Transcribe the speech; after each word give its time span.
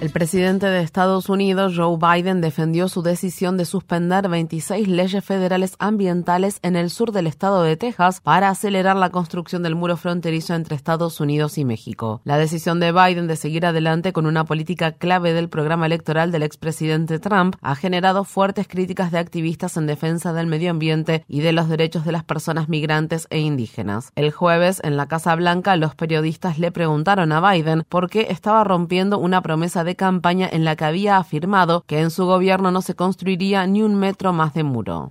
El 0.00 0.10
presidente 0.10 0.66
de 0.66 0.80
Estados 0.80 1.28
Unidos, 1.28 1.74
Joe 1.76 1.98
Biden, 1.98 2.40
defendió 2.40 2.86
su 2.86 3.02
decisión 3.02 3.56
de 3.56 3.64
suspender 3.64 4.28
26 4.28 4.86
leyes 4.86 5.24
federales 5.24 5.74
ambientales 5.80 6.60
en 6.62 6.76
el 6.76 6.90
sur 6.90 7.10
del 7.10 7.26
estado 7.26 7.64
de 7.64 7.76
Texas 7.76 8.20
para 8.20 8.48
acelerar 8.48 8.94
la 8.94 9.10
construcción 9.10 9.64
del 9.64 9.74
muro 9.74 9.96
fronterizo 9.96 10.54
entre 10.54 10.76
Estados 10.76 11.20
Unidos 11.20 11.58
y 11.58 11.64
México. 11.64 12.20
La 12.22 12.38
decisión 12.38 12.78
de 12.78 12.92
Biden 12.92 13.26
de 13.26 13.34
seguir 13.34 13.66
adelante 13.66 14.12
con 14.12 14.26
una 14.26 14.44
política 14.44 14.92
clave 14.92 15.32
del 15.32 15.48
programa 15.48 15.86
electoral 15.86 16.30
del 16.30 16.44
expresidente 16.44 17.18
Trump 17.18 17.56
ha 17.60 17.74
generado 17.74 18.22
fuertes 18.22 18.68
críticas 18.68 19.10
de 19.10 19.18
activistas 19.18 19.76
en 19.76 19.88
defensa 19.88 20.32
del 20.32 20.46
medio 20.46 20.70
ambiente 20.70 21.24
y 21.26 21.40
de 21.40 21.52
los 21.52 21.68
derechos 21.68 22.04
de 22.04 22.12
las 22.12 22.22
personas 22.22 22.68
migrantes 22.68 23.26
e 23.30 23.40
indígenas. 23.40 24.12
El 24.14 24.30
jueves, 24.30 24.80
en 24.84 24.96
la 24.96 25.08
Casa 25.08 25.34
Blanca, 25.34 25.74
los 25.74 25.96
periodistas 25.96 26.60
le 26.60 26.70
preguntaron 26.70 27.32
a 27.32 27.40
Biden 27.50 27.82
por 27.88 28.08
qué 28.08 28.28
estaba 28.30 28.62
rompiendo 28.62 29.18
una 29.18 29.42
promesa 29.42 29.82
de 29.82 29.87
de 29.88 29.96
campaña 29.96 30.48
en 30.52 30.64
la 30.64 30.76
que 30.76 30.84
había 30.84 31.16
afirmado 31.16 31.82
que 31.86 32.00
en 32.00 32.10
su 32.10 32.26
gobierno 32.26 32.70
no 32.70 32.82
se 32.82 32.94
construiría 32.94 33.66
ni 33.66 33.82
un 33.82 33.94
metro 33.96 34.32
más 34.34 34.52
de 34.52 34.62
muro. 34.62 35.10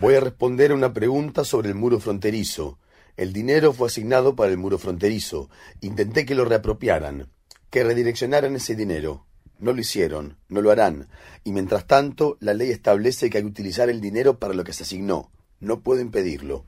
Voy 0.00 0.14
a 0.14 0.20
responder 0.20 0.72
una 0.72 0.92
pregunta 0.92 1.44
sobre 1.44 1.68
el 1.68 1.76
muro 1.76 2.00
fronterizo. 2.00 2.78
El 3.16 3.32
dinero 3.32 3.72
fue 3.72 3.86
asignado 3.86 4.34
para 4.34 4.50
el 4.50 4.58
muro 4.58 4.76
fronterizo. 4.78 5.48
Intenté 5.80 6.26
que 6.26 6.34
lo 6.34 6.44
reapropiaran, 6.44 7.28
que 7.70 7.84
redireccionaran 7.84 8.56
ese 8.56 8.74
dinero. 8.74 9.24
No 9.60 9.72
lo 9.72 9.80
hicieron, 9.80 10.36
no 10.48 10.62
lo 10.62 10.70
harán. 10.70 11.08
Y 11.44 11.52
mientras 11.52 11.86
tanto, 11.86 12.36
la 12.40 12.54
ley 12.54 12.70
establece 12.70 13.30
que 13.30 13.38
hay 13.38 13.44
que 13.44 13.50
utilizar 13.50 13.88
el 13.88 14.00
dinero 14.00 14.38
para 14.38 14.54
lo 14.54 14.64
que 14.64 14.72
se 14.72 14.82
asignó. 14.82 15.30
No 15.60 15.80
puedo 15.80 16.00
impedirlo. 16.00 16.64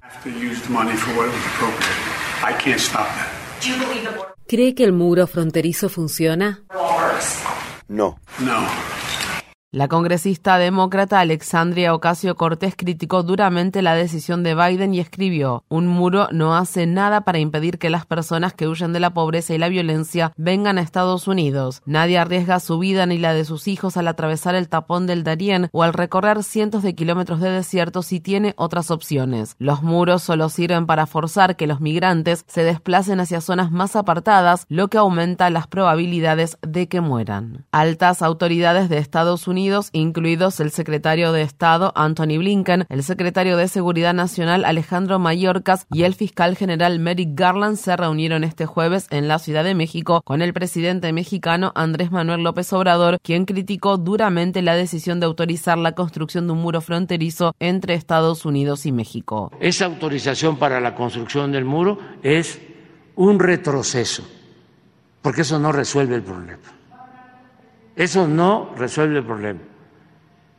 ¿Cree 4.49 4.75
que 4.75 4.85
el 4.85 4.93
muro 4.93 5.27
fronterizo 5.27 5.89
funciona? 5.89 6.63
No. 7.89 8.19
No. 8.41 8.67
La 9.73 9.87
congresista 9.87 10.59
demócrata 10.59 11.21
Alexandria 11.21 11.95
Ocasio 11.95 12.35
Cortés 12.35 12.75
criticó 12.77 13.23
duramente 13.23 13.83
la 13.83 13.95
decisión 13.95 14.43
de 14.43 14.57
Biden 14.57 14.95
y 14.95 14.99
escribió, 14.99 15.63
un 15.69 15.87
muro 15.87 16.27
no 16.33 16.57
hace 16.57 16.89
nada 16.89 17.21
para 17.21 17.39
impedir 17.39 17.79
que 17.79 17.89
las 17.89 18.05
personas 18.05 18.53
que 18.53 18.67
huyen 18.67 18.93
de 18.93 18.99
la 18.99 19.15
pobreza 19.15 19.55
y 19.55 19.59
la 19.59 19.69
violencia 19.69 20.33
vengan 20.37 20.77
a 20.77 20.81
Estados 20.81 21.29
Unidos. 21.29 21.83
Nadie 21.87 22.19
arriesga 22.19 22.59
su 22.59 22.81
vida 22.81 23.07
ni 23.07 23.19
la 23.19 23.33
de 23.33 23.45
sus 23.45 23.69
hijos 23.69 23.97
al 23.97 24.09
atravesar 24.09 24.57
el 24.57 24.69
tapón 24.69 25.07
del 25.07 25.23
Darién 25.23 25.69
o 25.71 25.85
al 25.85 25.93
recorrer 25.93 26.43
cientos 26.43 26.83
de 26.83 26.97
kilómetros 26.97 27.39
de 27.39 27.51
desierto 27.51 28.03
si 28.03 28.19
tiene 28.19 28.55
otras 28.57 28.91
opciones. 28.91 29.55
Los 29.61 29.85
muros 29.85 30.25
solo 30.25 30.49
sirven 30.49 30.87
para 30.87 31.07
forzar 31.07 31.55
que 31.55 31.69
los 31.69 31.81
migrantes 31.81 32.45
se 32.49 32.65
desplacen 32.65 33.21
hacia 33.21 33.41
zonas 33.41 33.71
más 33.71 33.95
apartadas, 33.95 34.67
lo 34.69 34.89
que 34.89 34.99
aumenta 34.99 35.49
las 35.49 35.69
probabilidades 35.69 36.59
de 36.61 36.89
que 36.89 37.01
mueran. 37.01 37.67
Altas 37.71 38.21
autoridades 38.21 38.89
de 38.89 38.99
Estados 38.99 39.47
Unidos 39.47 39.60
incluidos 39.93 40.61
el 40.61 40.71
secretario 40.71 41.33
de 41.33 41.43
Estado 41.43 41.93
Anthony 41.95 42.39
Blinken, 42.39 42.87
el 42.89 43.03
secretario 43.03 43.57
de 43.57 43.69
Seguridad 43.69 44.15
Nacional 44.15 44.65
Alejandro 44.65 45.19
Mayorkas 45.19 45.87
y 45.93 46.05
el 46.05 46.15
fiscal 46.15 46.57
general 46.57 46.99
Merrick 46.99 47.39
Garland 47.39 47.77
se 47.77 47.97
reunieron 47.97 48.43
este 48.45 48.67
jueves 48.67 49.07
en 49.11 49.29
la 49.29 49.39
Ciudad 49.39 49.65
de 49.65 49.75
México 49.75 50.23
con 50.25 50.43
el 50.43 50.53
presidente 50.53 51.13
mexicano 51.13 51.73
Andrés 51.75 52.11
Manuel 52.11 52.43
López 52.43 52.73
Obrador, 52.73 53.19
quien 53.23 53.45
criticó 53.45 53.99
duramente 53.99 54.63
la 54.63 54.75
decisión 54.75 55.21
de 55.21 55.27
autorizar 55.27 55.77
la 55.79 55.93
construcción 55.93 56.47
de 56.47 56.55
un 56.55 56.61
muro 56.61 56.81
fronterizo 56.81 57.55
entre 57.61 57.95
Estados 57.95 58.47
Unidos 58.47 58.87
y 58.87 58.93
México. 58.93 59.53
Esa 59.61 59.85
autorización 59.85 60.57
para 60.57 60.81
la 60.81 60.95
construcción 60.95 61.53
del 61.53 61.65
muro 61.65 61.99
es 62.23 62.61
un 63.17 63.39
retroceso, 63.39 64.23
porque 65.21 65.43
eso 65.43 65.59
no 65.59 65.73
resuelve 65.73 66.15
el 66.15 66.23
problema. 66.23 66.80
Eso 67.97 68.27
no 68.27 68.75
resuelve 68.77 69.19
el 69.19 69.25
problema. 69.25 69.61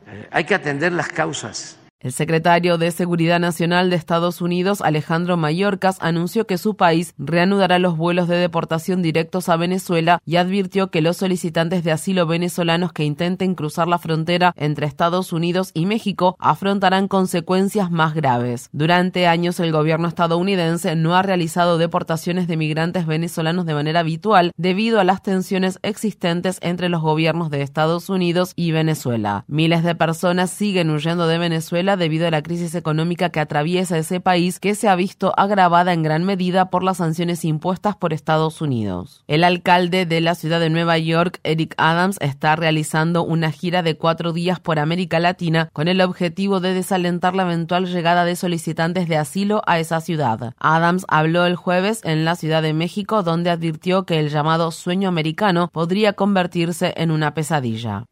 Eh, 0.07 0.27
hay 0.31 0.43
que 0.43 0.55
atender 0.55 0.91
las 0.91 1.09
causas. 1.09 1.77
El 2.01 2.13
secretario 2.13 2.79
de 2.79 2.89
Seguridad 2.89 3.39
Nacional 3.39 3.91
de 3.91 3.95
Estados 3.95 4.41
Unidos, 4.41 4.81
Alejandro 4.81 5.37
Mayorkas, 5.37 5.97
anunció 6.01 6.47
que 6.47 6.57
su 6.57 6.75
país 6.75 7.13
reanudará 7.19 7.77
los 7.77 7.95
vuelos 7.95 8.27
de 8.27 8.37
deportación 8.37 9.03
directos 9.03 9.49
a 9.49 9.55
Venezuela 9.55 10.19
y 10.25 10.37
advirtió 10.37 10.89
que 10.89 11.03
los 11.03 11.17
solicitantes 11.17 11.83
de 11.83 11.91
asilo 11.91 12.25
venezolanos 12.25 12.91
que 12.91 13.03
intenten 13.03 13.53
cruzar 13.53 13.87
la 13.87 13.99
frontera 13.99 14.51
entre 14.57 14.87
Estados 14.87 15.31
Unidos 15.31 15.69
y 15.75 15.85
México 15.85 16.37
afrontarán 16.39 17.07
consecuencias 17.07 17.91
más 17.91 18.15
graves. 18.15 18.69
Durante 18.71 19.27
años, 19.27 19.59
el 19.59 19.71
gobierno 19.71 20.07
estadounidense 20.07 20.95
no 20.95 21.15
ha 21.15 21.21
realizado 21.21 21.77
deportaciones 21.77 22.47
de 22.47 22.57
migrantes 22.57 23.05
venezolanos 23.05 23.67
de 23.67 23.75
manera 23.75 23.99
habitual 23.99 24.53
debido 24.57 24.99
a 24.99 25.03
las 25.03 25.21
tensiones 25.21 25.77
existentes 25.83 26.57
entre 26.61 26.89
los 26.89 27.01
gobiernos 27.03 27.51
de 27.51 27.61
Estados 27.61 28.09
Unidos 28.09 28.53
y 28.55 28.71
Venezuela. 28.71 29.45
Miles 29.47 29.83
de 29.83 29.93
personas 29.93 30.49
siguen 30.49 30.89
huyendo 30.89 31.27
de 31.27 31.37
Venezuela 31.37 31.90
debido 31.97 32.27
a 32.27 32.31
la 32.31 32.41
crisis 32.41 32.75
económica 32.75 33.29
que 33.29 33.39
atraviesa 33.39 33.97
ese 33.97 34.19
país 34.19 34.59
que 34.59 34.75
se 34.75 34.87
ha 34.87 34.95
visto 34.95 35.33
agravada 35.37 35.93
en 35.93 36.03
gran 36.03 36.23
medida 36.23 36.69
por 36.69 36.83
las 36.83 36.97
sanciones 36.97 37.45
impuestas 37.45 37.95
por 37.95 38.13
Estados 38.13 38.61
Unidos. 38.61 39.23
El 39.27 39.43
alcalde 39.43 40.05
de 40.05 40.21
la 40.21 40.35
ciudad 40.35 40.59
de 40.59 40.69
Nueva 40.69 40.97
York, 40.97 41.39
Eric 41.43 41.73
Adams, 41.77 42.17
está 42.21 42.55
realizando 42.55 43.23
una 43.23 43.51
gira 43.51 43.83
de 43.83 43.97
cuatro 43.97 44.33
días 44.33 44.59
por 44.59 44.79
América 44.79 45.19
Latina 45.19 45.69
con 45.73 45.87
el 45.87 46.01
objetivo 46.01 46.59
de 46.59 46.73
desalentar 46.73 47.35
la 47.35 47.43
eventual 47.43 47.85
llegada 47.85 48.25
de 48.25 48.35
solicitantes 48.35 49.07
de 49.07 49.17
asilo 49.17 49.61
a 49.67 49.79
esa 49.79 50.01
ciudad. 50.01 50.53
Adams 50.59 51.05
habló 51.07 51.45
el 51.45 51.55
jueves 51.55 52.01
en 52.03 52.25
la 52.25 52.35
Ciudad 52.35 52.61
de 52.61 52.73
México 52.73 53.23
donde 53.23 53.49
advirtió 53.49 54.05
que 54.05 54.19
el 54.19 54.29
llamado 54.29 54.71
sueño 54.71 55.09
americano 55.09 55.69
podría 55.71 56.13
convertirse 56.13 56.93
en 56.97 57.11
una 57.11 57.33
pesadilla. 57.33 58.05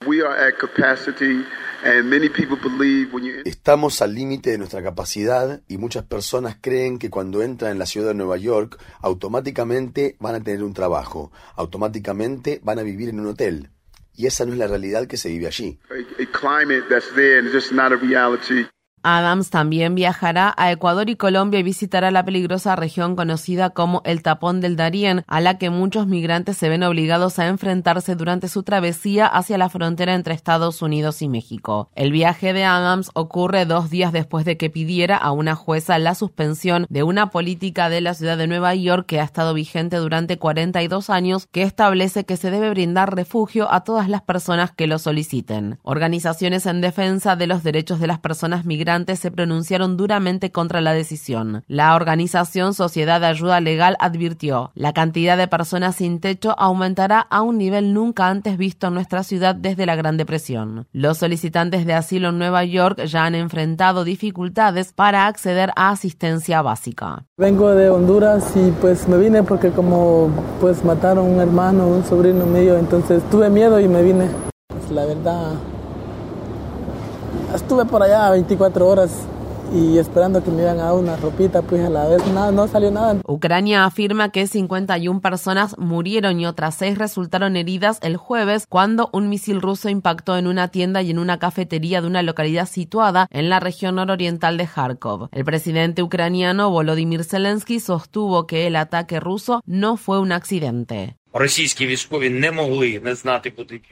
Estamos 3.46 4.02
al 4.02 4.14
límite 4.14 4.52
de 4.52 4.58
nuestra 4.58 4.84
capacidad 4.84 5.62
y 5.68 5.78
muchas 5.78 6.04
personas 6.04 6.58
creen 6.60 7.00
que 7.00 7.10
cuando 7.10 7.42
entran 7.42 7.72
en 7.72 7.80
la 7.80 7.86
ciudad 7.86 8.10
de 8.10 8.16
Nueva 8.16 8.38
York 8.38 8.80
automáticamente 9.02 10.16
van 10.20 10.36
a 10.36 10.44
tener 10.44 10.64
un 10.64 10.74
trabajo, 10.74 11.32
automáticamente 11.56 12.60
van 12.64 12.80
a 12.80 12.84
vivir 12.84 13.10
en 13.10 13.20
un 13.20 13.28
hotel. 13.28 13.70
Y 14.16 14.28
esa 14.28 14.46
no 14.46 14.54
es 14.54 14.60
la 14.60 14.68
realidad 14.68 15.08
que 15.08 15.18
se 15.18 15.30
vive 15.30 15.48
allí. 15.48 15.80
Adams 19.04 19.50
también 19.50 19.96
viajará 19.96 20.54
a 20.58 20.72
Ecuador 20.72 21.10
y 21.10 21.16
Colombia 21.16 21.60
y 21.60 21.64
visitará 21.64 22.12
la 22.12 22.26
peligrosa 22.26 22.76
región 22.76 23.16
conocida 23.16 23.70
como 23.70 24.02
el 24.06 24.22
Tapón 24.22 24.62
del 24.62 24.76
Darién, 24.76 25.24
a 25.28 25.42
la 25.42 25.58
que 25.58 25.70
muchos 25.70 26.08
migrantes 26.08 26.58
se 26.58 26.70
ven 26.70 26.84
obligados 26.84 27.40
a 27.40 27.48
enfrentarse 27.48 28.16
durante 28.16 28.50
su 28.50 28.64
travesía 28.64 29.26
hacia 29.26 29.58
la 29.58 29.70
frontera 29.70 30.14
entre 30.16 30.34
Estados 30.34 30.82
Unidos 30.82 31.22
y 31.22 31.30
México. 31.30 31.90
El 31.96 32.12
viaje 32.12 32.52
de 32.54 32.66
Adams 32.66 33.12
ocurre 33.14 33.66
dos 33.66 33.90
días 33.90 34.12
después 34.12 34.44
de 34.44 34.58
que 34.58 34.70
pidiera 34.70 35.16
a 35.16 35.32
una 35.32 35.56
jueza 35.56 35.98
la 36.00 36.16
suspensión 36.16 36.86
de 36.90 37.04
una 37.04 37.30
política 37.30 37.90
de 37.90 38.02
la 38.02 38.14
ciudad 38.14 38.38
de 38.38 38.48
Nueva 38.48 38.76
York 38.76 39.06
que 39.06 39.20
ha 39.20 39.24
estado 39.24 39.54
vigente 39.54 39.98
durante 39.98 40.38
42 40.38 41.10
años 41.10 41.48
que 41.52 41.64
establece 41.64 42.26
que 42.26 42.38
se 42.38 42.52
debe 42.52 42.70
brindar 42.70 43.16
refugio 43.16 43.72
a 43.72 43.84
todas 43.84 44.10
las 44.10 44.22
personas 44.22 44.72
que 44.72 44.88
lo 44.88 45.00
soliciten. 45.00 45.80
Organizaciones 45.84 46.66
en 46.66 46.82
defensa 46.82 47.36
de 47.36 47.48
los 47.48 47.64
derechos 47.64 48.00
de 48.00 48.08
las 48.08 48.20
personas 48.20 48.66
migrantes 48.66 48.89
se 49.16 49.32
pronunciaron 49.32 49.98
duramente 49.98 50.52
contra 50.52 50.82
la 50.82 50.94
decisión. 50.94 51.64
La 51.68 51.96
organización 51.96 52.74
Sociedad 52.74 53.22
de 53.22 53.28
Ayuda 53.28 53.62
Legal 53.62 53.96
advirtió, 54.00 54.72
la 54.74 54.94
cantidad 54.94 55.38
de 55.38 55.48
personas 55.48 55.96
sin 55.98 56.20
techo 56.20 56.56
aumentará 56.58 57.20
a 57.20 57.42
un 57.42 57.58
nivel 57.58 57.94
nunca 57.94 58.28
antes 58.28 58.58
visto 58.58 58.88
en 58.88 58.96
nuestra 58.96 59.24
ciudad 59.24 59.54
desde 59.54 59.86
la 59.86 59.96
Gran 59.96 60.18
Depresión. 60.18 60.88
Los 60.92 61.20
solicitantes 61.20 61.86
de 61.86 61.94
asilo 61.94 62.30
en 62.30 62.40
Nueva 62.40 62.66
York 62.66 63.04
ya 63.06 63.26
han 63.26 63.36
enfrentado 63.36 64.04
dificultades 64.04 64.92
para 64.92 65.28
acceder 65.28 65.72
a 65.76 65.92
asistencia 65.92 66.62
básica. 66.62 67.26
Vengo 67.38 67.70
de 67.70 67.90
Honduras 67.90 68.52
y 68.56 68.72
pues 68.82 69.08
me 69.08 69.18
vine 69.18 69.44
porque 69.44 69.70
como 69.70 70.30
pues 70.60 70.84
mataron 70.84 71.26
un 71.26 71.40
hermano, 71.40 71.88
un 71.88 72.04
sobrino 72.04 72.46
mío, 72.46 72.78
entonces 72.78 73.22
tuve 73.30 73.50
miedo 73.50 73.80
y 73.80 73.88
me 73.88 74.02
vine. 74.02 74.28
Pues 74.68 74.92
la 74.92 75.06
verdad, 75.06 75.54
estuve 77.54 77.86
por 77.86 78.04
allá 78.04 78.30
24 78.30 78.88
horas 78.88 79.12
y 79.74 79.98
esperando 79.98 80.44
que 80.44 80.52
me 80.52 80.64
iban 80.64 80.80
a 80.80 80.94
una 80.94 81.16
ropita, 81.16 81.62
pues 81.62 81.86
a 81.86 81.90
la 81.90 82.08
vez 82.08 82.22
no 82.28 82.68
salió 82.68 82.92
nada. 82.92 83.18
Ucrania 83.28 83.86
afirma 83.86 84.30
que 84.30 84.48
51 84.48 85.22
personas 85.22 85.78
murieron 85.78 86.40
y 86.40 86.46
otras 86.46 86.76
seis 86.76 86.98
resultaron 86.98 87.56
heridas 87.56 88.00
el 88.02 88.18
jueves 88.18 88.66
cuando 88.68 89.10
un 89.14 89.30
misil 89.30 89.62
ruso 89.62 89.90
impactó 89.90 90.38
en 90.38 90.48
una 90.48 90.70
tienda 90.70 91.02
y 91.02 91.12
en 91.12 91.20
una 91.20 91.40
cafetería 91.40 92.02
de 92.02 92.08
una 92.08 92.24
localidad 92.24 92.68
situada 92.68 93.28
en 93.32 93.50
la 93.50 93.60
región 93.60 93.96
nororiental 93.96 94.58
de 94.58 94.68
Kharkov. 94.68 95.30
El 95.32 95.46
presidente 95.46 96.04
ucraniano 96.04 96.70
Volodymyr 96.70 97.24
Zelensky 97.24 97.80
sostuvo 97.80 98.48
que 98.48 98.68
el 98.68 98.76
ataque 98.76 99.20
ruso 99.20 99.62
no 99.66 99.98
fue 99.98 100.20
un 100.20 100.32
accidente. 100.32 101.19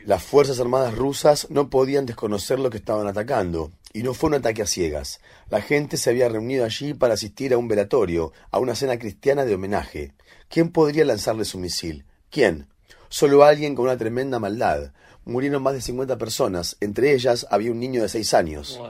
Las 0.06 0.24
Fuerzas 0.24 0.60
Armadas 0.60 0.95
rusas 0.95 1.51
no 1.51 1.69
podían 1.69 2.07
desconocer 2.07 2.57
lo 2.57 2.72
que 2.72 2.78
estaban 2.78 3.06
atacando, 3.06 3.72
y 3.94 4.01
no 4.01 4.16
fue 4.16 4.30
un 4.30 4.34
ataque 4.34 4.63
a 4.63 4.66
ciegas. 4.66 5.22
La 5.51 5.62
gente 5.62 5.98
se 5.98 6.10
había 6.10 6.30
reunido 6.30 6.66
allí 6.66 6.95
para 6.95 7.13
asistir 7.13 7.54
a 7.54 7.60
un 7.60 7.68
velatorio, 7.68 8.34
a 8.50 8.57
una 8.57 8.74
cena 8.74 8.98
cristiana 8.98 9.45
de 9.45 9.54
homenaje. 9.54 10.13
¿Quién 10.50 10.72
podría 10.72 11.06
lanzarle 11.06 11.45
su 11.45 11.60
misil? 11.60 12.06
¿Quién? 12.31 12.69
Solo 13.07 13.44
alguien 13.44 13.75
con 13.75 13.86
una 13.86 13.98
tremenda 13.98 14.40
maldad. 14.40 14.92
Murieron 15.24 15.62
más 15.62 15.75
de 15.75 15.81
50 15.81 16.18
personas, 16.18 16.75
entre 16.80 17.13
ellas 17.13 17.45
había 17.51 17.72
un 17.72 17.80
niño 17.80 18.01
de 18.01 18.10
6 18.10 18.33
años. 18.33 18.81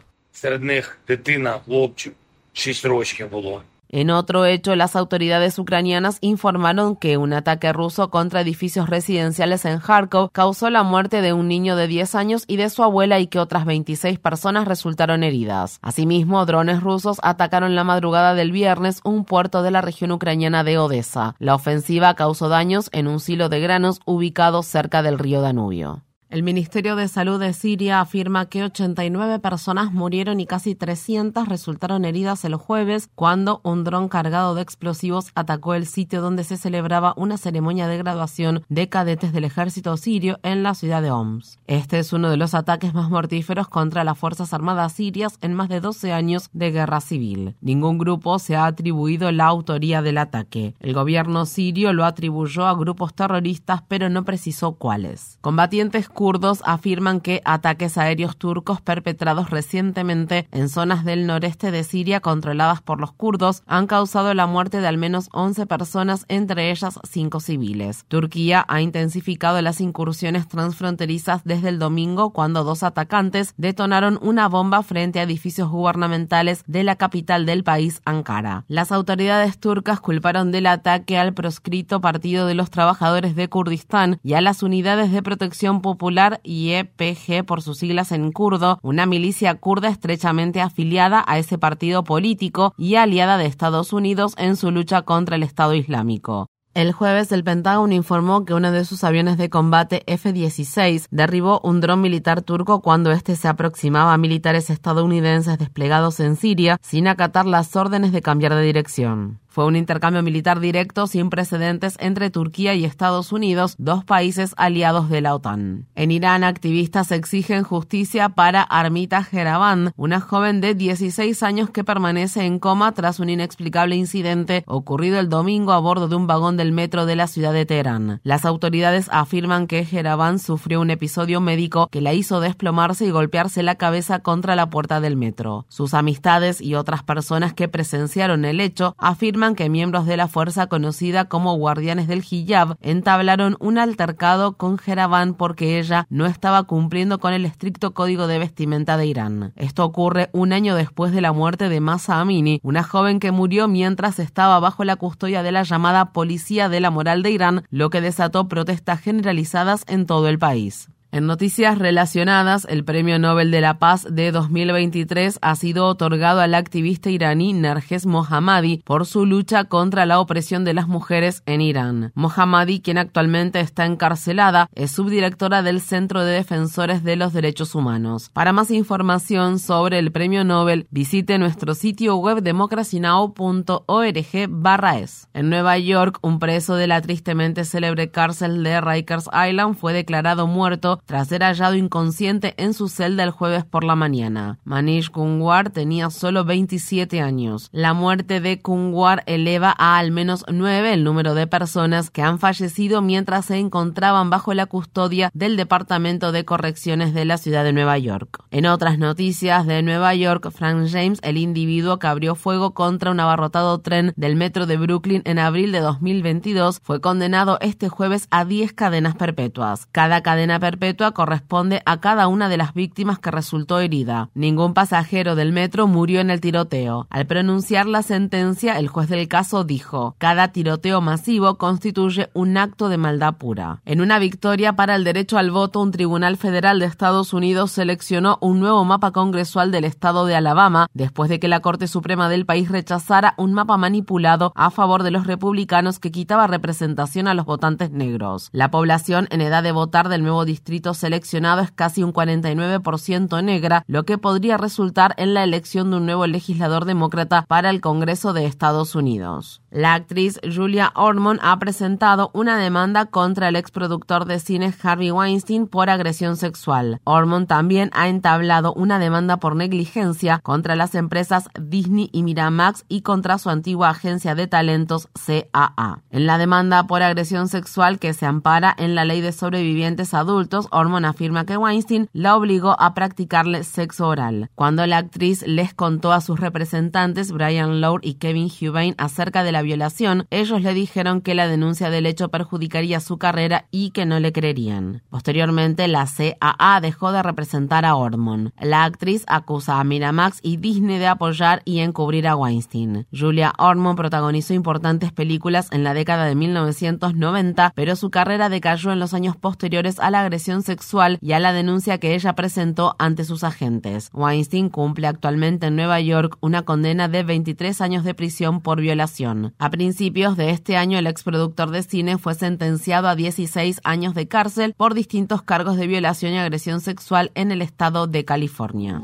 En 3.90 4.10
otro 4.10 4.46
hecho, 4.46 4.76
las 4.76 4.96
autoridades 4.96 5.58
ucranianas 5.60 6.18
informaron 6.22 6.96
que 6.96 7.18
un 7.18 7.34
ataque 7.34 7.72
ruso 7.72 8.10
contra 8.10 8.42
edificios 8.42 8.90
residenciales 8.90 9.66
en 9.66 9.80
Kharkov 9.80 10.32
causó 10.32 10.70
la 10.70 10.84
muerte 10.84 11.22
de 11.22 11.34
un 11.34 11.48
niño 11.48 11.76
de 11.76 11.88
10 11.88 12.16
años 12.16 12.44
y 12.48 12.58
de 12.58 12.70
su 12.70 12.84
abuela 12.84 13.20
y 13.20 13.28
que 13.28 13.40
otras 13.40 13.66
26 13.66 14.20
personas 14.20 14.68
resultaron 14.68 15.24
heridas. 15.24 15.80
Asimismo, 15.82 16.46
drones 16.46 16.82
rusos 16.82 17.20
atacaron 17.24 17.76
la 17.76 17.84
madrugada 17.84 18.34
del 18.34 18.52
viernes 18.52 19.00
un 19.04 19.24
puerto 19.24 19.64
de 19.64 19.72
la 19.72 19.82
región 19.82 20.12
ucraniana 20.12 20.64
de 20.64 20.78
Odessa. 20.78 21.36
La 21.40 21.56
ofensiva 21.56 22.14
causó 22.16 22.50
daños 22.50 22.90
en 22.92 23.08
un 23.08 23.20
silo 23.20 23.50
de 23.50 23.60
granos 23.60 24.02
ubicado 24.06 24.64
cerca 24.64 25.02
del 25.02 25.20
río 25.20 25.42
Danubio. 25.42 26.07
El 26.30 26.44
Ministerio 26.44 26.98
de 26.98 27.08
Salud 27.08 27.40
de 27.40 27.54
Siria 27.54 28.02
afirma 28.02 28.48
que 28.48 28.62
89 28.62 29.40
personas 29.40 29.94
murieron 29.94 30.42
y 30.42 30.46
casi 30.46 30.76
300 30.76 31.48
resultaron 31.48 32.04
heridas 32.04 32.44
el 32.44 32.56
jueves 32.56 33.10
cuando 33.16 33.62
un 33.64 33.86
dron 33.86 34.10
cargado 34.10 34.54
de 34.54 34.62
explosivos 34.62 35.32
atacó 35.36 35.74
el 35.74 35.86
sitio 35.86 36.22
donde 36.22 36.44
se 36.44 36.58
celebraba 36.58 37.14
una 37.16 37.38
ceremonia 37.38 37.88
de 37.88 37.98
graduación 37.98 38.66
de 38.68 38.90
cadetes 38.90 39.32
del 39.32 39.46
ejército 39.46 39.96
sirio 39.96 40.38
en 40.44 40.64
la 40.64 40.74
ciudad 40.74 41.02
de 41.02 41.12
Homs. 41.12 41.60
Este 41.66 41.98
es 41.98 42.12
uno 42.12 42.30
de 42.30 42.36
los 42.36 42.54
ataques 42.54 42.94
más 42.94 43.10
mortíferos 43.10 43.70
contra 43.70 44.04
las 44.04 44.18
Fuerzas 44.18 44.54
Armadas 44.54 44.92
sirias 44.92 45.38
en 45.40 45.54
más 45.54 45.70
de 45.70 45.80
12 45.80 46.12
años 46.12 46.50
de 46.52 46.72
guerra 46.72 47.00
civil. 47.00 47.56
Ningún 47.62 47.98
grupo 47.98 48.38
se 48.38 48.58
ha 48.58 48.66
atribuido 48.66 49.32
la 49.32 49.46
autoría 49.46 50.02
del 50.02 50.18
ataque. 50.18 50.76
El 50.82 50.94
gobierno 50.94 51.46
sirio 51.46 51.94
lo 51.94 52.04
atribuyó 52.04 52.66
a 52.66 52.76
grupos 52.76 53.14
terroristas 53.14 53.82
pero 53.88 54.10
no 54.10 54.26
precisó 54.26 54.74
cuáles. 54.74 55.38
Combatientes 55.40 56.10
kurdos 56.18 56.64
afirman 56.66 57.22
que 57.22 57.44
ataques 57.46 57.96
aéreos 57.96 58.38
turcos 58.38 58.82
perpetrados 58.82 59.52
recientemente 59.52 60.48
en 60.52 60.68
zonas 60.68 61.06
del 61.06 61.28
noreste 61.28 61.70
de 61.70 61.84
Siria 61.84 62.22
controladas 62.22 62.82
por 62.82 63.00
los 63.00 63.12
kurdos 63.12 63.62
han 63.68 63.86
causado 63.86 64.34
la 64.34 64.48
muerte 64.48 64.82
de 64.82 64.88
al 64.88 64.98
menos 64.98 65.30
11 65.32 65.68
personas, 65.68 66.26
entre 66.28 66.72
ellas 66.72 67.00
5 67.08 67.40
civiles. 67.40 68.04
Turquía 68.08 68.66
ha 68.68 68.82
intensificado 68.82 69.62
las 69.62 69.80
incursiones 69.80 70.48
transfronterizas 70.48 71.44
desde 71.44 71.70
el 71.70 71.78
domingo 71.78 72.32
cuando 72.32 72.64
dos 72.64 72.82
atacantes 72.82 73.54
detonaron 73.58 74.18
una 74.24 74.48
bomba 74.48 74.82
frente 74.82 75.20
a 75.20 75.24
edificios 75.24 75.70
gubernamentales 75.70 76.64
de 76.66 76.84
la 76.84 76.96
capital 76.96 77.46
del 77.46 77.64
país, 77.64 78.02
Ankara. 78.06 78.66
Las 78.68 78.92
autoridades 78.92 79.60
turcas 79.60 80.00
culparon 80.00 80.52
del 80.52 80.66
ataque 80.66 81.20
al 81.20 81.36
proscrito 81.36 82.02
Partido 82.02 82.48
de 82.48 82.56
los 82.56 82.72
Trabajadores 82.72 83.36
de 83.36 83.50
Kurdistán 83.50 84.20
y 84.24 84.34
a 84.34 84.42
las 84.42 84.64
unidades 84.64 85.12
de 85.12 85.22
protección 85.22 85.84
popular 85.84 86.07
YPG 86.44 87.46
por 87.46 87.62
sus 87.62 87.78
siglas 87.80 88.12
en 88.12 88.32
kurdo, 88.32 88.80
una 88.82 89.06
milicia 89.06 89.56
kurda 89.56 89.90
estrechamente 89.90 90.62
afiliada 90.62 91.24
a 91.28 91.38
ese 91.38 91.58
partido 91.58 92.04
político 92.04 92.74
y 92.78 92.96
aliada 92.96 93.38
de 93.38 93.46
Estados 93.46 93.94
Unidos 93.94 94.34
en 94.38 94.56
su 94.56 94.72
lucha 94.72 95.04
contra 95.04 95.36
el 95.36 95.44
Estado 95.44 95.74
Islámico. 95.74 96.48
El 96.78 96.92
jueves 96.92 97.32
el 97.32 97.44
Pentágono 97.44 97.96
informó 97.96 98.46
que 98.46 98.54
uno 98.54 98.72
de 98.72 98.86
sus 98.86 99.04
aviones 99.04 99.40
de 99.40 99.50
combate 99.50 100.04
F-16 100.06 101.08
derribó 101.10 101.60
un 101.64 101.82
dron 101.82 102.02
militar 102.02 102.44
turco 102.44 102.82
cuando 102.82 103.12
este 103.12 103.36
se 103.36 103.48
aproximaba 103.48 104.14
a 104.14 104.18
militares 104.20 104.70
estadounidenses 104.70 105.58
desplegados 105.58 106.20
en 106.20 106.36
Siria 106.36 106.78
sin 106.84 107.08
acatar 107.08 107.48
las 107.48 107.76
órdenes 107.76 108.12
de 108.12 108.22
cambiar 108.22 108.54
de 108.54 108.62
dirección. 108.62 109.40
Fue 109.58 109.66
un 109.66 109.76
intercambio 109.76 110.22
militar 110.22 110.60
directo 110.60 111.08
sin 111.08 111.32
precedentes 111.32 111.98
entre 112.00 112.30
Turquía 112.30 112.76
y 112.76 112.86
Estados 112.86 113.32
Unidos, 113.32 113.74
dos 113.80 114.06
países 114.06 114.54
aliados 114.56 115.10
de 115.10 115.20
la 115.22 115.34
OTAN. 115.34 115.88
En 115.96 116.12
Irán, 116.12 116.44
activistas 116.44 117.12
exigen 117.12 117.64
justicia 117.64 118.30
para 118.30 118.62
Armita 118.62 119.24
Geraban, 119.24 119.94
una 119.96 120.22
joven 120.22 120.62
de 120.62 120.76
16 120.76 121.42
años 121.42 121.72
que 121.72 121.84
permanece 121.84 122.46
en 122.46 122.60
coma 122.60 122.92
tras 122.92 123.20
un 123.20 123.32
inexplicable 123.32 123.96
incidente 123.96 124.64
ocurrido 124.68 125.20
el 125.20 125.28
domingo 125.28 125.72
a 125.72 125.80
bordo 125.80 126.08
de 126.08 126.16
un 126.16 126.28
vagón 126.28 126.56
del 126.56 126.72
metro 126.72 127.08
de 127.08 127.16
la 127.16 127.26
ciudad 127.26 127.52
de 127.52 127.66
Teherán. 127.66 128.22
Las 128.22 128.46
autoridades 128.46 129.10
afirman 129.12 129.66
que 129.66 129.86
Geraban 129.86 130.38
sufrió 130.38 130.82
un 130.82 130.92
episodio 130.92 131.42
médico 131.42 131.88
que 131.92 132.02
la 132.02 132.14
hizo 132.14 132.42
desplomarse 132.42 133.08
y 133.08 133.10
golpearse 133.10 133.64
la 133.64 133.74
cabeza 133.74 134.20
contra 134.20 134.56
la 134.56 134.70
puerta 134.70 135.02
del 135.02 135.16
metro. 135.16 135.66
Sus 135.68 135.96
amistades 135.96 136.62
y 136.62 136.76
otras 136.76 137.02
personas 137.02 137.56
que 137.56 137.68
presenciaron 137.68 138.46
el 138.46 138.60
hecho 138.60 138.94
afirman 139.00 139.47
que 139.56 139.70
miembros 139.70 140.06
de 140.06 140.18
la 140.18 140.28
fuerza 140.28 140.68
conocida 140.68 141.26
como 141.26 141.56
Guardianes 141.56 142.08
del 142.08 142.24
Hijab 142.30 142.78
entablaron 142.82 143.58
un 143.60 143.78
altercado 143.78 144.58
con 144.58 144.78
Jeraban 144.78 145.34
porque 145.34 145.80
ella 145.80 146.08
no 146.10 146.26
estaba 146.26 146.64
cumpliendo 146.64 147.20
con 147.20 147.34
el 147.34 147.46
estricto 147.46 147.94
código 147.94 148.28
de 148.28 148.40
vestimenta 148.40 148.98
de 148.98 149.06
Irán. 149.06 149.54
Esto 149.56 149.86
ocurre 149.86 150.30
un 150.34 150.54
año 150.54 150.76
después 150.76 151.12
de 151.12 151.22
la 151.22 151.32
muerte 151.32 151.70
de 151.70 151.80
Masa 151.80 152.20
Amini, 152.20 152.60
una 152.64 152.84
joven 152.84 153.20
que 153.20 153.32
murió 153.32 153.68
mientras 153.68 154.20
estaba 154.20 154.60
bajo 154.60 154.84
la 154.84 154.96
custodia 154.96 155.44
de 155.44 155.52
la 155.52 155.64
llamada 155.64 156.12
Policía 156.14 156.70
de 156.70 156.80
la 156.80 156.92
Moral 156.92 157.24
de 157.24 157.32
Irán, 157.32 157.64
lo 157.70 157.90
que 157.90 158.02
desató 158.02 158.48
protestas 158.48 159.02
generalizadas 159.02 159.84
en 159.88 160.06
todo 160.06 160.28
el 160.28 160.40
país. 160.40 160.90
En 161.18 161.26
noticias 161.26 161.80
relacionadas, 161.80 162.68
el 162.70 162.84
Premio 162.84 163.18
Nobel 163.18 163.50
de 163.50 163.60
la 163.60 163.80
Paz 163.80 164.06
de 164.08 164.32
2023 164.32 165.40
ha 165.42 165.56
sido 165.56 165.88
otorgado 165.88 166.42
al 166.42 166.54
activista 166.54 167.10
iraní 167.10 167.54
Narges 167.54 168.06
Mohammadi 168.06 168.84
por 168.86 169.08
su 169.08 169.26
lucha 169.26 169.64
contra 169.64 170.06
la 170.06 170.20
opresión 170.20 170.64
de 170.64 170.76
las 170.76 170.88
mujeres 170.88 171.42
en 171.48 171.62
Irán. 171.62 172.12
Mohammadi, 172.14 172.82
quien 172.82 173.00
actualmente 173.00 173.60
está 173.62 173.88
encarcelada, 173.88 174.70
es 174.76 174.92
subdirectora 174.92 175.64
del 175.64 175.82
Centro 175.82 176.24
de 176.24 176.34
Defensores 176.34 177.04
de 177.04 177.16
los 177.16 177.34
Derechos 177.34 177.74
Humanos. 177.74 178.30
Para 178.32 178.54
más 178.54 178.70
información 178.70 179.58
sobre 179.58 179.98
el 179.98 180.12
Premio 180.12 180.44
Nobel, 180.44 180.86
visite 180.92 181.40
nuestro 181.40 181.74
sitio 181.74 182.18
web 182.18 182.44
democracynow.org/es. 182.44 185.30
En 185.34 185.50
Nueva 185.50 185.80
York, 185.80 186.20
un 186.22 186.38
preso 186.38 186.76
de 186.76 186.86
la 186.86 187.02
tristemente 187.02 187.66
célebre 187.66 188.12
cárcel 188.12 188.62
de 188.62 188.82
Rikers 188.82 189.28
Island 189.34 189.78
fue 189.78 189.94
declarado 189.94 190.46
muerto 190.46 191.02
tras 191.08 191.30
ser 191.30 191.42
hallado 191.42 191.76
inconsciente 191.76 192.54
en 192.58 192.74
su 192.74 192.90
celda 192.90 193.24
el 193.24 193.32
jueves 193.32 193.66
por 193.66 193.84
la 193.84 193.96
mañana. 193.96 194.60
Manish 194.66 195.10
Kungwar 195.10 195.72
tenía 195.72 196.10
solo 196.10 196.44
27 196.44 197.22
años. 197.22 197.70
La 197.72 197.94
muerte 197.94 198.42
de 198.42 198.62
Kungwar 198.62 199.24
eleva 199.26 199.74
a 199.78 199.98
al 199.98 200.12
menos 200.12 200.46
nueve 200.52 200.94
el 200.94 201.06
número 201.06 201.34
de 201.34 201.48
personas 201.48 202.12
que 202.12 202.22
han 202.22 202.40
fallecido 202.40 203.02
mientras 203.02 203.46
se 203.46 203.58
encontraban 203.58 204.30
bajo 204.30 204.54
la 204.54 204.66
custodia 204.66 205.32
del 205.34 205.56
Departamento 205.56 206.32
de 206.32 206.44
Correcciones 206.44 207.14
de 207.14 207.24
la 207.24 207.38
ciudad 207.38 207.64
de 207.64 207.74
Nueva 207.74 207.98
York. 207.98 208.44
En 208.52 208.66
otras 208.66 209.00
noticias 209.00 209.66
de 209.66 209.82
Nueva 209.82 210.14
York, 210.14 210.52
Frank 210.52 210.88
James, 210.92 211.20
el 211.24 211.38
individuo 211.38 212.00
que 212.00 212.08
abrió 212.08 212.36
fuego 212.36 212.74
contra 212.74 213.12
un 213.12 213.20
abarrotado 213.22 213.80
tren 213.80 214.12
del 214.18 214.36
metro 214.36 214.66
de 214.66 214.76
Brooklyn 214.76 215.22
en 215.24 215.40
abril 215.40 215.72
de 215.72 215.80
2022, 215.80 216.82
fue 216.84 217.00
condenado 217.00 217.58
este 217.62 217.88
jueves 217.88 218.28
a 218.30 218.44
10 218.44 218.74
cadenas 218.74 219.16
perpetuas. 219.16 219.86
Cada 219.92 220.22
cadena 220.22 220.60
perpetua 220.60 220.87
corresponde 220.96 221.82
a 221.86 222.00
cada 222.00 222.28
una 222.28 222.50
de 222.50 222.58
las 222.58 222.74
víctimas 222.74 223.20
que 223.20 223.32
resultó 223.32 223.80
herida. 223.80 224.30
Ningún 224.34 224.74
pasajero 224.74 225.36
del 225.36 225.52
metro 225.52 225.88
murió 225.88 226.22
en 226.22 226.30
el 226.30 226.42
tiroteo. 226.42 227.08
Al 227.10 227.26
pronunciar 227.26 227.86
la 227.86 228.04
sentencia, 228.04 228.78
el 228.80 228.88
juez 228.88 229.10
del 229.10 229.28
caso 229.28 229.64
dijo, 229.64 230.16
cada 230.18 230.50
tiroteo 230.50 231.02
masivo 231.02 231.58
constituye 231.58 232.30
un 232.34 232.58
acto 232.58 232.90
de 232.90 232.98
maldad 232.98 233.36
pura. 233.36 233.82
En 233.86 234.02
una 234.02 234.20
victoria 234.20 234.74
para 234.74 234.96
el 234.96 235.04
derecho 235.04 235.38
al 235.38 235.52
voto, 235.52 235.82
un 235.82 235.92
tribunal 235.92 236.38
federal 236.38 236.80
de 236.80 236.86
Estados 236.86 237.34
Unidos 237.34 237.72
seleccionó 237.72 238.38
un 238.42 238.60
nuevo 238.60 238.84
mapa 238.86 239.12
congresual 239.12 239.72
del 239.72 239.86
estado 239.86 240.26
de 240.26 240.36
Alabama 240.36 240.88
después 240.94 241.30
de 241.30 241.40
que 241.40 241.48
la 241.48 241.60
Corte 241.60 241.88
Suprema 241.88 242.30
del 242.30 242.46
país 242.46 242.70
rechazara 242.70 243.34
un 243.38 243.54
mapa 243.54 243.78
manipulado 243.78 244.54
a 244.56 244.70
favor 244.70 245.04
de 245.04 245.12
los 245.12 245.28
republicanos 245.28 246.00
que 246.00 246.12
quitaba 246.12 246.48
representación 246.48 247.28
a 247.28 247.34
los 247.34 247.46
votantes 247.46 247.92
negros. 247.92 248.50
La 248.52 248.72
población 248.72 249.28
en 249.32 249.42
edad 249.42 249.64
de 249.64 249.72
votar 249.72 250.10
del 250.10 250.24
nuevo 250.24 250.46
distrito 250.46 250.77
seleccionado 250.94 251.62
es 251.62 251.72
casi 251.72 252.04
un 252.04 252.14
49% 252.14 253.44
negra, 253.44 253.84
lo 253.88 254.04
que 254.04 254.18
podría 254.18 254.58
resultar 254.58 255.14
en 255.18 255.34
la 255.34 255.44
elección 255.44 255.92
de 255.92 255.98
un 255.98 256.06
nuevo 256.06 256.28
legislador 256.28 256.86
demócrata 256.86 257.46
para 257.48 257.70
el 257.70 257.82
Congreso 257.82 258.34
de 258.34 258.46
Estados 258.46 258.96
Unidos. 258.96 259.62
La 259.70 259.96
actriz 259.96 260.40
Julia 260.44 260.94
Ormond 260.96 261.42
ha 261.44 261.60
presentado 261.60 262.32
una 262.34 262.58
demanda 262.58 263.06
contra 263.08 263.50
el 263.50 263.58
exproductor 263.58 264.24
de 264.24 264.40
cine 264.40 264.74
Harvey 264.82 265.12
Weinstein 265.12 265.68
por 265.68 265.90
agresión 265.90 266.38
sexual. 266.38 267.02
Ormond 267.04 267.48
también 267.48 267.90
ha 267.92 268.08
entablado 268.08 268.74
una 268.74 268.98
demanda 268.98 269.38
por 269.38 269.58
negligencia 269.58 270.40
contra 270.40 270.78
las 270.78 270.96
empresas 270.96 271.50
Disney 271.60 272.10
y 272.14 272.24
Miramax 272.24 272.86
y 272.88 273.02
contra 273.02 273.38
su 273.40 273.50
antigua 273.50 273.90
agencia 273.90 274.36
de 274.36 274.48
talentos 274.48 275.10
CAA. 275.26 276.02
En 276.12 276.28
la 276.28 276.38
demanda 276.38 276.88
por 276.88 277.04
agresión 277.04 277.50
sexual 277.50 278.00
que 278.00 278.14
se 278.14 278.26
ampara 278.26 278.74
en 278.78 278.96
la 278.96 279.04
ley 279.04 279.20
de 279.20 279.34
sobrevivientes 279.34 280.14
adultos, 280.14 280.70
Ormond 280.72 281.06
afirma 281.06 281.46
que 281.46 281.58
Weinstein 281.58 282.08
la 282.14 282.38
obligó 282.38 282.80
a 282.80 282.94
practicarle 282.94 283.66
sexo 283.66 284.08
oral. 284.08 284.50
Cuando 284.56 284.88
la 284.88 284.98
actriz 284.98 285.46
les 285.46 285.74
contó 285.74 286.14
a 286.14 286.22
sus 286.22 286.40
representantes 286.40 287.34
Brian 287.34 287.82
Lowe 287.82 288.00
y 288.02 288.14
Kevin 288.14 288.50
Hubain 288.50 288.96
acerca 288.98 289.44
de 289.44 289.52
la 289.52 289.57
violación, 289.62 290.28
ellos 290.30 290.62
le 290.62 290.74
dijeron 290.74 291.22
que 291.22 291.36
la 291.36 291.48
denuncia 291.48 291.90
del 291.90 292.06
hecho 292.06 292.30
perjudicaría 292.30 293.00
su 293.00 293.18
carrera 293.18 293.66
y 293.72 293.92
que 293.92 294.06
no 294.06 294.20
le 294.20 294.32
creerían. 294.32 295.04
Posteriormente, 295.10 295.88
la 295.88 296.06
CAA 296.06 296.82
dejó 296.82 297.12
de 297.12 297.24
representar 297.24 297.86
a 297.86 297.96
Ormond. 297.96 298.52
La 298.60 298.84
actriz 298.84 299.24
acusa 299.28 299.80
a 299.80 299.84
Miramax 299.84 300.40
y 300.42 300.58
Disney 300.58 300.98
de 300.98 301.08
apoyar 301.08 301.62
y 301.66 301.80
encubrir 301.80 302.28
a 302.28 302.36
Weinstein. 302.36 303.06
Julia 303.12 303.54
Ormond 303.58 303.98
protagonizó 303.98 304.54
importantes 304.54 305.12
películas 305.12 305.70
en 305.72 305.84
la 305.84 305.94
década 305.94 306.26
de 306.26 306.36
1990, 306.36 307.74
pero 307.76 307.96
su 307.96 308.10
carrera 308.10 308.50
decayó 308.50 308.92
en 308.92 309.00
los 309.00 309.14
años 309.14 309.36
posteriores 309.36 310.00
a 310.00 310.12
la 310.12 310.22
agresión 310.22 310.64
sexual 310.64 311.18
y 311.22 311.34
a 311.34 311.40
la 311.40 311.54
denuncia 311.54 311.98
que 311.98 312.16
ella 312.16 312.34
presentó 312.34 312.96
ante 313.00 313.24
sus 313.24 313.44
agentes. 313.44 314.10
Weinstein 314.14 314.70
cumple 314.70 315.08
actualmente 315.08 315.68
en 315.68 315.76
Nueva 315.76 316.00
York 316.02 316.38
una 316.42 316.64
condena 316.64 317.08
de 317.08 317.24
23 317.24 317.82
años 317.82 318.04
de 318.04 318.14
prisión 318.14 318.62
por 318.62 318.82
violación. 318.82 319.47
A 319.58 319.70
principios 319.70 320.38
de 320.38 320.52
este 320.52 320.78
año, 320.78 320.98
el 320.98 321.08
exproductor 321.08 321.72
de 321.72 321.84
cine 321.84 322.18
fue 322.18 322.36
sentenciado 322.36 323.08
a 323.08 323.16
16 323.16 323.82
años 323.84 324.14
de 324.14 324.28
cárcel 324.28 324.74
por 324.76 324.94
distintos 324.94 325.42
cargos 325.42 325.78
de 325.78 325.88
violación 325.88 326.34
y 326.34 326.38
agresión 326.38 326.82
sexual 326.82 327.32
en 327.36 327.52
el 327.52 327.62
estado 327.62 328.08
de 328.08 328.26
California. 328.26 329.02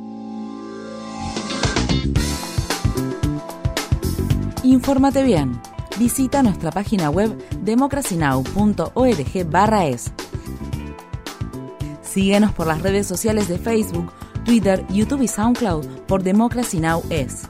Infórmate 4.64 5.24
bien. 5.24 5.60
Visita 6.00 6.42
nuestra 6.42 6.72
página 6.72 7.10
web 7.10 7.38
democracynow.org/es. 7.62 10.12
Síguenos 12.02 12.54
por 12.54 12.68
las 12.68 12.82
redes 12.82 13.08
sociales 13.08 13.48
de 13.48 13.58
Facebook, 13.58 14.12
Twitter, 14.46 14.86
YouTube 14.90 15.24
y 15.24 15.28
SoundCloud 15.28 15.86
por 16.08 16.24
Democracy 16.24 16.80
Now! 16.80 17.04
es. 17.10 17.50